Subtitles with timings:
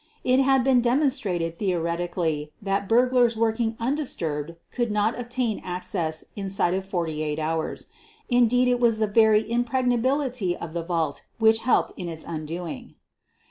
[0.23, 6.73] It had been demonstrated theoretic ally that burglars working undisturbed could not obtain access inside
[6.73, 7.85] of forty eight hours.
[8.27, 12.95] Indeed, it was the very impregnability of the vault which helped in its undoing.